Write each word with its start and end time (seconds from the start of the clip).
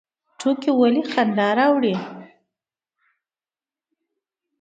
ټوکې 0.39 0.71
ولې 0.79 1.01
خندا 1.11 1.47
راوړي؟ 1.57 1.95